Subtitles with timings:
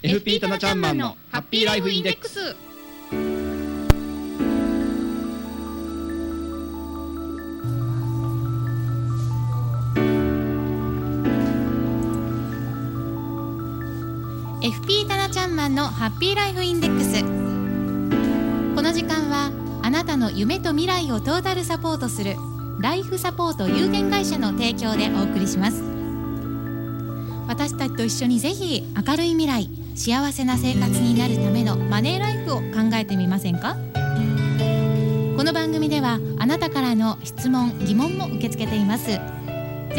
[0.00, 2.54] FP タナちゃんマンのハッピーライフインデックス。
[15.08, 17.20] タナちゃんマンのハッピーライフインデックス。
[18.76, 19.50] この時間は
[19.82, 22.36] あなたの夢と未来をトータルサポートする
[22.78, 25.82] ライフサポート有限会社の提供でお送りします。
[27.48, 29.68] 私たちと一緒にぜひ明るい未来
[29.98, 32.62] 幸せな生活になるためのマネーライフを考
[32.94, 33.76] えてみませんか？
[35.36, 39.06] この番組ではあなたからの質問疑問も受け付けています。
[39.06, 39.20] ぜ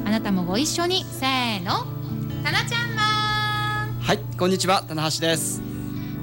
[0.08, 1.04] あなたもご一緒に。
[1.04, 1.86] せーの。
[2.46, 3.90] タナちゃんマン。
[4.00, 4.86] はいこんにちは。
[4.88, 5.62] 棚橋です。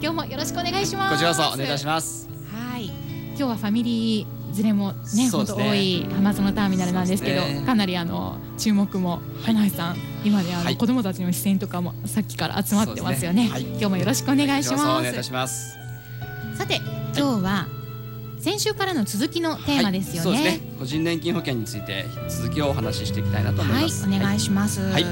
[0.00, 1.12] 今日もよろしくお願いします。
[1.12, 2.26] こちらこそお願いします。
[2.50, 2.86] はい。
[2.86, 13.50] 今日はファミリー連れもね本当、ね、多い浜園ターミナルなんですけど、ね、かなりあの注目も花井さん今であの、はい、子供たちの視線とかもさっきから集まってますよね、ね。
[13.50, 14.84] はい、今日もよろしくお願いします。
[14.84, 15.77] お願いいたします。
[16.56, 16.80] さて
[17.16, 17.69] 今日は、
[18.38, 20.60] 先週からの続きのテーマですよね、はい、ね。
[20.78, 25.05] 個人年金保険について続きをお話ししていきたいなと思います、はい、お願いします、はい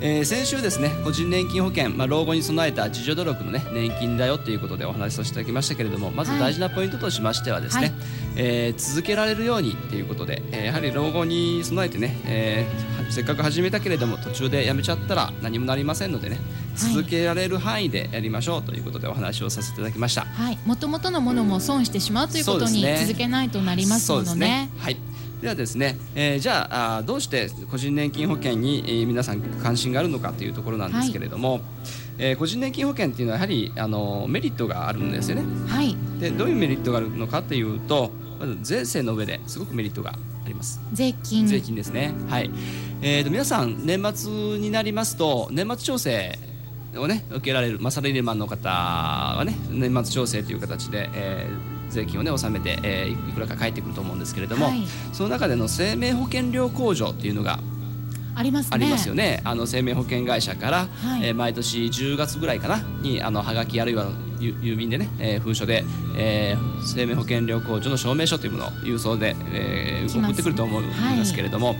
[0.00, 7.94] えー、先週ですね個人年金保険、まあ、老後に備えた自助努力の、ね、年金だよということでお話しさせていただきましたけれどもまず大事なポイントとしましてはですね、はい、
[8.36, 16.38] えー、続けられるようにということで、えー、やはり老後に備えてね、えー、せっかく始めたけれども途中でやめちゃったら何もなりませんのでね
[16.74, 20.26] 続けられる範囲でやりましょうということでお話をさせていただきました。
[20.26, 24.96] はい、もともとのものも損してしまうということに続けないとなりますので、ねね、はい
[25.46, 31.62] ではですね、えー、じゃあどうして個人年金保険に、えー、皆さん関心があるのかというところなんですけれども、はい、
[32.18, 35.44] えー、個人年金保険っていうのはやはりあのメリットがあるんですよね。
[35.68, 40.80] はい、でどういうメリットがあるのかというとまず税制の上ですごくメリットがあります。
[40.92, 42.12] 税金税金ですね。
[42.28, 42.50] はい。
[43.00, 46.36] えーと、皆さん年末になりますと年末調整
[46.96, 57.58] をね受けられる、まあ、サラリーマンの方はね年末調整という形で、えー、税金をね納めて、えー、いくらか返ってくると思うんですけれども、はい、その中での生命保険料控除っていうのが
[58.34, 59.40] あります、ね、ありますよね。
[59.44, 64.06] あの生命保険会社から、はい、えー、毎年10月ぐらいかなにあのはがきあるいは
[64.38, 65.84] 郵便でね、えー、封書で、
[66.16, 71.76] えー、生命保険料控除の証明書というものを郵送で、えー、送ってくると思うんですけれども、はい、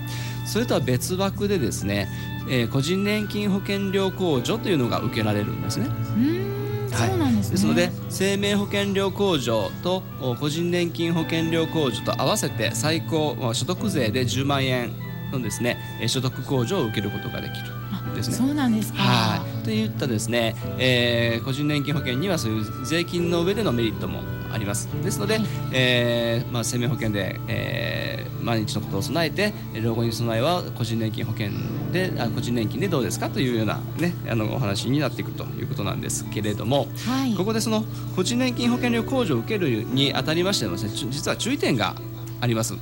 [0.47, 2.09] それとは別枠でですね、
[2.49, 6.56] えー、個人年金保険料控除というのが受けられるんですね。
[6.97, 10.03] そうなんです、ね、ですので生命保険料控除と
[10.39, 14.93] 個人年金保険料控除と合わせて最高所得税で10万円
[15.31, 15.77] のですね
[16.07, 17.77] 所得控除を受けることができる。
[18.17, 18.35] ですね。
[18.35, 18.99] そうなんですか。
[18.99, 19.63] はい。
[19.63, 24.21] といったですね、えー、個人年金保険にはそういう税金の上でのメリットも
[24.51, 24.87] あります。
[25.03, 28.16] ですので、はい、えー、まあ生命保険で、えー、
[28.47, 31.49] 毎日のことを備えて老後に備えは個人年金保険
[31.91, 37.83] であ個人年金でどうですかというようなねあのお話になってくるということなんですけれども、はい、ここでその
[38.15, 41.95] 個人年金保険料控除を受けるにあたりましても、ね、実は注意点が
[42.39, 42.75] あります。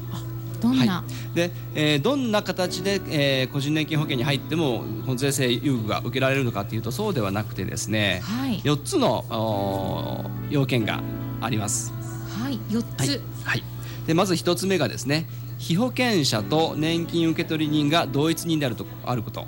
[0.62, 1.04] どんな、は
[1.34, 4.84] い、で、えー、どんな形で、えー、個人年金保険に入っても
[5.16, 11.02] 税制優遇が受けられるのかというとそうではなくてですね、はい、4つの要件が
[11.42, 11.92] あります。
[12.40, 13.64] はい、4つ、はい、はい、
[14.06, 15.28] でまず1つ目がですね
[15.58, 19.46] 被保険者と年金受取人が同一人であるとあること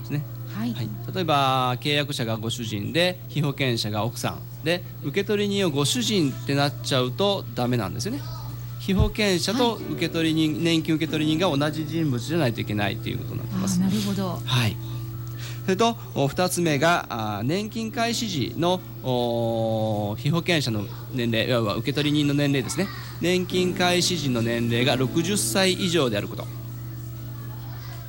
[0.00, 0.24] ですね。
[0.54, 8.20] はい、はい、例えば契約者がご主人で被保険者が奥さんで受取人をご主人ってなっちゃうとダメなんですよね。
[8.80, 13.80] 被保険者と受取人、はい、年金受取人が同じ人物じゃないといけないということになってます。
[13.80, 14.40] なるほど。
[14.44, 14.76] はい。
[15.64, 18.80] それと2つ目が年金開始時の
[20.18, 22.86] 被保険者の年齢いわば受取人の年齢ですね。
[23.20, 26.46] 年金開始時の年齢が60歳以上であること。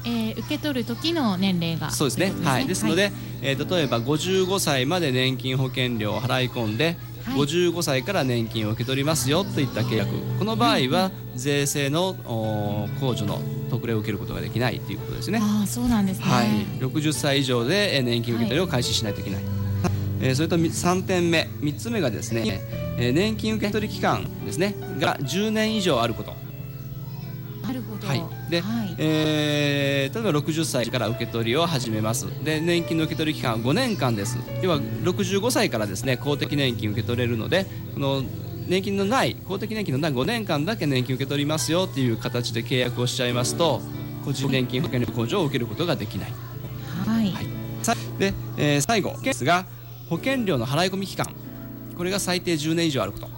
[0.08, 1.92] えー、受け取る時の年齢が。
[1.92, 2.68] そうですね、ね、はい。
[2.68, 6.98] ですので、はい、えー、例えば55歳まで年金保険料を払い込んで
[7.34, 10.12] 55歳から年金を受け取りますよといった契約。
[10.38, 12.14] この場合は税制の
[13.00, 13.40] 控除の
[13.70, 15.40] 特例を受けることができないということですね。
[15.42, 16.48] あそうなんですね、はい、
[16.80, 19.54] 60歳以上で年金受け取りを開始しないといけない、はい、
[20.22, 22.62] えー、それと3点目3つ目がですね、
[22.98, 24.76] えー、年金受け取り期間ですね。
[25.00, 26.34] が10年以上あること。
[27.64, 28.96] なるほど、はいで、はい。
[28.98, 32.28] えー例えば60歳から受け取りを始めます。
[32.44, 34.38] で年金の受け取り期間は5年間です。
[34.62, 38.24] 要は65歳からですね公的年金受け取れるのでこの
[38.68, 43.82] 年金のない公的年金のない5年間だけ年金受け取りますよっていう形で契約をしちゃいますと
[44.24, 46.32] 個人年金保険料控除を受けることができない。
[47.06, 47.32] はい。
[47.32, 47.46] はい。
[47.84, 49.66] さで、えー最後ですが
[50.10, 51.34] 保険料の払い込み期間。
[51.98, 53.30] これが最低10年以上あること。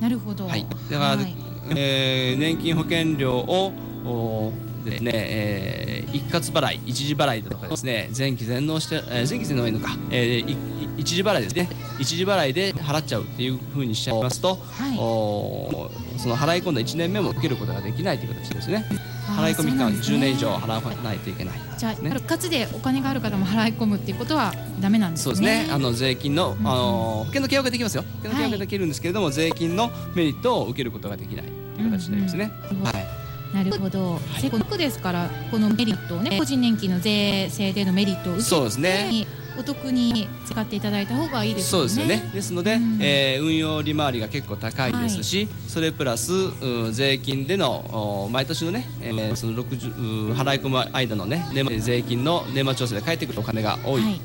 [0.00, 0.46] なるほど。
[0.46, 3.72] はい、だから、はいえー年金保険料を
[4.04, 4.52] お
[4.84, 11.68] ですね、えー一括払い一時払いとかですね前期全納して、えー前期全納はいいのか、えー一時払いですね。
[11.98, 14.98] 一時払いで払っちゃうっていうふうにしちゃいますと、はい。
[14.98, 18.84] おその払い込んだ1年目も受けることができないという形ですね
[19.32, 20.16] 払い込み期間はそうなんですね。
[20.16, 25.24] 10年以上払わないといけないじゃあ、ね一括でお金がある方も払い込むっていうことはダメなんですね。
[25.24, 25.68] そうですね。
[25.72, 26.66] あの税金の、うん。
[26.66, 28.04] あの保険の契約ができますよ。
[28.22, 32.52] 保険の契約ができるんですけれども、税金のメリットを受けることができないという形になりますね。
[32.70, 32.76] うん。
[32.78, 33.22] うんはい。
[33.52, 39.26] なるほど、せっかくですからこのメリットをね個人年金の税制でのメリットを受けてそうですね
[39.58, 41.88] お得に使っていただいた方がいいですよね。
[41.88, 42.30] そうですよね。
[42.34, 42.98] ですので、うん。
[43.00, 51.44] えー運用利回りが結構高いですし、それプラスう税金でのお毎年のね、えーその60う払い込む間のね
[51.80, 54.02] 税金の年末調整で返ってくるお金が多い。
[54.02, 54.20] はい。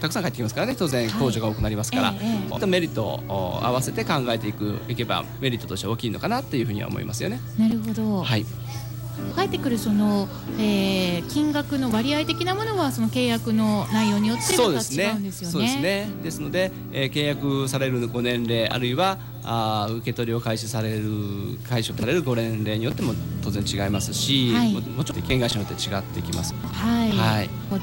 [0.00, 0.74] たくさん返ってきますからね。
[0.76, 2.66] 当然控除が多くなりますから、はいええ。
[2.66, 7.40] メリットをお合わせて考えていくいけばメリットとして大きいのかなっていうふうには思いますよね。
[7.56, 8.44] なるほど、はい。
[9.34, 10.28] 返ってくるその、
[10.58, 15.52] えー金額の割合的なものはその契約の内容によってまたそうですね違うんですよね。
[15.52, 16.08] そうですね。
[16.22, 21.04] ですので、えー契約されるご年齢あるいはあー受け取りを開始される
[21.68, 26.54] 解消されるご年齢によっても当然違いますし、はいももちろん保険会社によって違ってきます。
[26.54, 27.76] はい、はいこ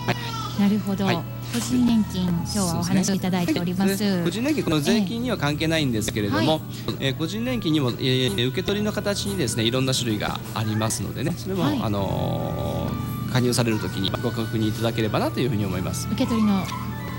[0.59, 1.15] なるほど、はい。
[1.53, 3.97] 個人年金今日はお話をいただいております。
[3.97, 6.47] で個人年金この税金には関係ないんですけれども、ええ。
[6.47, 6.61] はい
[6.99, 11.33] えー個人年金にも、えー受け取りの形にですねいろんな種類がありますのでね。
[11.37, 11.79] それも、はい。
[11.81, 16.07] あのー加入されるときにご確認いただければなというふうに思います。
[16.11, 16.63] 受け取りの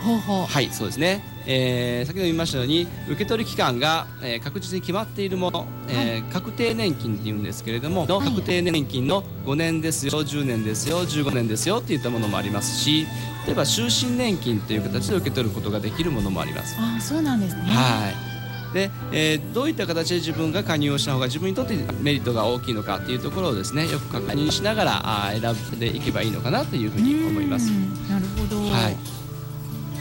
[0.00, 1.23] はい、そうですね。
[1.47, 13.06] えー先ほど言いましたように受け取り期間が、えー確実に決まっているもの、えー確定年金っていうんですけれども、のはい確定年金の5年ですよ、10年ですよ、15年ですよっていったものもありますし、
[13.47, 16.76] 例えば終身年金という形で受け取ることができるものもあります。
[16.79, 17.62] ああそうなんですね。
[17.64, 18.31] はい。
[18.75, 27.73] で、えーどういった形で自分が加入をした方が自分にとってメリットが大きいのかっていうところをですねよく確認しながらあー選んでいけばいいのかなというふうに思いますう。
[27.73, 28.61] んなるほど。
[28.70, 29.19] はい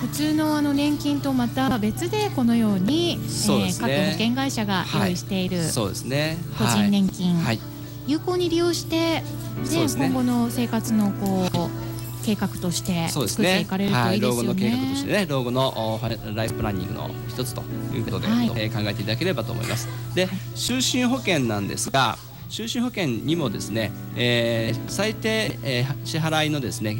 [0.01, 6.38] 普通のあの年金とまた別でこのように、そうですね各保険会社が用意しているそうですね。
[6.57, 7.46] 個人年金、はい。
[7.46, 7.60] はい
[8.07, 9.24] 有効に利用して、ね
[9.62, 13.66] 今後の生活のこう計画としてそうですね作ってい。
[13.66, 14.48] かれるとはいい、いですよね。
[14.50, 16.00] 老後の計画としてね、老後の
[16.34, 17.62] ライフプランニングの一つと
[17.94, 19.88] いうことで、はいえー考えていただければと思います。
[20.16, 22.18] で、就寝保険なんですが、
[22.50, 26.98] 就寝保険にもですね、えー最低、えー支払いのですね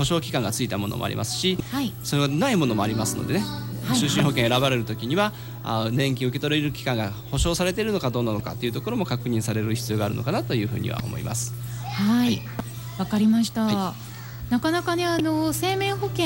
[0.00, 3.40] 保証期間がついたものもありますし、はいそれがないものもありますのでね。
[3.40, 5.32] はい就寝保険選ばれるときには、
[5.64, 11.52] あ年金受け取れる期間が保証されているのかどうなのかというところも確認される必要があるのかなというふうには思います。
[11.92, 12.40] はい、
[12.98, 13.64] わかりました。
[13.64, 13.94] は
[14.48, 16.24] なかなかねあの生命保険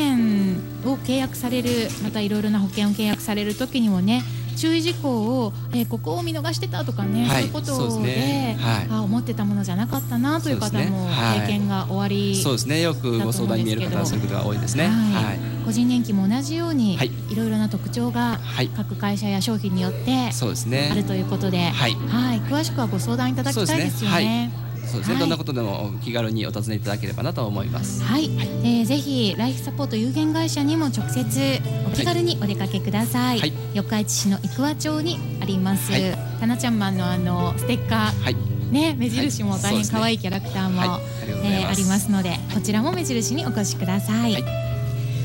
[0.84, 4.22] を契約されるまたいろいろな保険を契約される時にもね
[4.54, 11.08] 注意事項を、えーここを見逃してたとかね、はいそういうことでねはいあ思ってたものじゃなかったなという方も
[11.40, 12.80] 経験が終わり、そうですね。
[12.80, 14.86] よくご相談に見える方はそういうことが多いですね。
[14.86, 15.38] はいはい。
[15.64, 18.68] 個人年金も同じように、はいい、ろいろな特徴がはい。
[18.68, 20.88] 各会社や商品によってそうですね。
[20.92, 21.92] あるということで、はい。
[21.94, 24.63] はい、詳しくはご相談いただきたいですよね。
[24.86, 25.14] そうですね。
[25.14, 28.02] はいどんなことでもお気軽にお尋ねいただければなと思います。
[28.02, 28.30] はい、
[28.62, 33.40] えーぜひライフサポート有限会社にも直接お気軽にお出かけください。
[33.40, 35.92] はい四日市市の生桑町にあります。
[35.92, 36.02] はい
[36.40, 38.34] タナちゃんマンのあのステッカはい。
[38.34, 41.00] ーね目印も大変可愛いキャラクターも、は。
[41.44, 44.32] えーありますのでこちらも目印にお越しください。
[44.34, 44.44] はい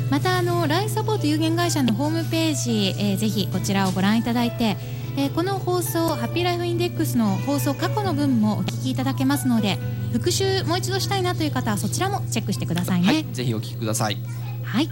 [0.10, 4.75] またあのライフサポート有限会社のホームページ、えーぜひこちらをご覧いただいて、
[5.19, 9.77] えーこの放送ハッピーライフインデックスの放送過去の分もお聞きいただけますので
[10.13, 13.07] 復習もう一度したいなという方はそちらもチェックしてくださいね。
[13.07, 13.25] はい。
[13.33, 14.17] ぜひお聞きください。
[14.63, 14.89] はい。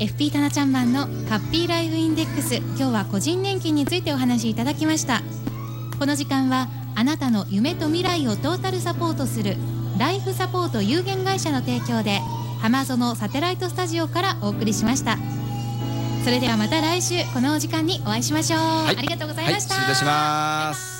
[0.00, 5.22] FP タナちゃんマンのハッピーライフインデックス今日は個人年金についてお話しいただきました
[5.98, 9.56] この時間はあなたの夢と未来をトータルサポートする
[9.98, 12.20] ライフサポート有限会社の提供で
[12.60, 15.18] 浜園サテライトスタジオからお送りしました
[16.28, 19.54] それではまた来週このお時間にお会いしましょう、はいありがとうございはい。
[19.54, 20.97] ました、失礼いたします。